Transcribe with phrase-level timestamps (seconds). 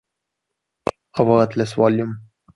[1.17, 2.21] A worthless volume!